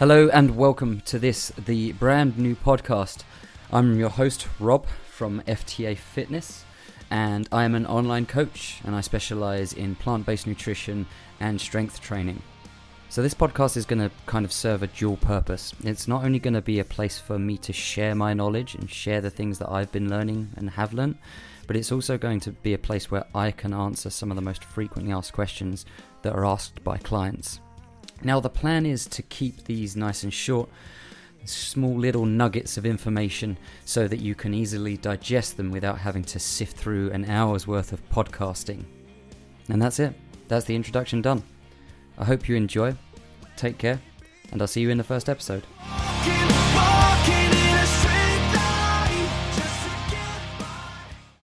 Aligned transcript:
Hello 0.00 0.28
and 0.32 0.56
welcome 0.56 1.02
to 1.02 1.20
this, 1.20 1.50
the 1.50 1.92
brand 1.92 2.36
new 2.36 2.56
podcast. 2.56 3.22
I'm 3.72 3.96
your 3.96 4.08
host, 4.08 4.48
Rob 4.58 4.88
from 4.88 5.40
FTA 5.42 5.96
Fitness, 5.96 6.64
and 7.12 7.48
I 7.52 7.62
am 7.62 7.76
an 7.76 7.86
online 7.86 8.26
coach 8.26 8.80
and 8.84 8.96
I 8.96 9.02
specialize 9.02 9.72
in 9.72 9.94
plant 9.94 10.26
based 10.26 10.48
nutrition 10.48 11.06
and 11.38 11.60
strength 11.60 12.00
training. 12.00 12.42
So, 13.08 13.22
this 13.22 13.34
podcast 13.34 13.76
is 13.76 13.86
going 13.86 14.00
to 14.00 14.10
kind 14.26 14.44
of 14.44 14.52
serve 14.52 14.82
a 14.82 14.88
dual 14.88 15.16
purpose. 15.16 15.72
It's 15.84 16.08
not 16.08 16.24
only 16.24 16.40
going 16.40 16.54
to 16.54 16.60
be 16.60 16.80
a 16.80 16.84
place 16.84 17.20
for 17.20 17.38
me 17.38 17.56
to 17.58 17.72
share 17.72 18.16
my 18.16 18.34
knowledge 18.34 18.74
and 18.74 18.90
share 18.90 19.20
the 19.20 19.30
things 19.30 19.60
that 19.60 19.70
I've 19.70 19.92
been 19.92 20.10
learning 20.10 20.50
and 20.56 20.70
have 20.70 20.92
learned, 20.92 21.18
but 21.68 21.76
it's 21.76 21.92
also 21.92 22.18
going 22.18 22.40
to 22.40 22.50
be 22.50 22.74
a 22.74 22.78
place 22.78 23.12
where 23.12 23.26
I 23.32 23.52
can 23.52 23.72
answer 23.72 24.10
some 24.10 24.32
of 24.32 24.34
the 24.34 24.42
most 24.42 24.64
frequently 24.64 25.12
asked 25.12 25.34
questions 25.34 25.86
that 26.22 26.32
are 26.32 26.44
asked 26.44 26.82
by 26.82 26.96
clients. 26.96 27.60
Now, 28.22 28.40
the 28.40 28.50
plan 28.50 28.86
is 28.86 29.06
to 29.06 29.22
keep 29.22 29.64
these 29.64 29.96
nice 29.96 30.22
and 30.22 30.32
short, 30.32 30.68
small 31.44 31.94
little 31.94 32.24
nuggets 32.24 32.76
of 32.76 32.86
information 32.86 33.58
so 33.84 34.08
that 34.08 34.20
you 34.20 34.34
can 34.34 34.54
easily 34.54 34.96
digest 34.96 35.56
them 35.56 35.70
without 35.70 35.98
having 35.98 36.24
to 36.24 36.38
sift 36.38 36.76
through 36.76 37.10
an 37.10 37.26
hour's 37.26 37.66
worth 37.66 37.92
of 37.92 38.08
podcasting. 38.08 38.84
And 39.68 39.80
that's 39.80 39.98
it. 39.98 40.14
That's 40.48 40.64
the 40.64 40.76
introduction 40.76 41.22
done. 41.22 41.42
I 42.16 42.24
hope 42.24 42.48
you 42.48 42.56
enjoy. 42.56 42.96
Take 43.56 43.78
care, 43.78 44.00
and 44.52 44.60
I'll 44.60 44.68
see 44.68 44.80
you 44.80 44.90
in 44.90 44.98
the 44.98 45.04
first 45.04 45.28
episode. 45.28 45.64